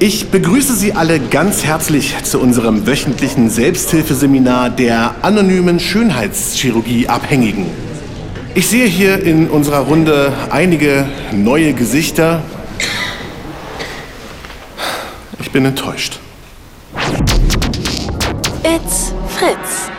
[0.00, 7.66] Ich begrüße Sie alle ganz herzlich zu unserem wöchentlichen Selbsthilfeseminar der anonymen Schönheitschirurgie-Abhängigen.
[8.54, 12.42] Ich sehe hier in unserer Runde einige neue Gesichter.
[15.40, 16.20] Ich bin enttäuscht.
[18.62, 19.90] It's Fritz.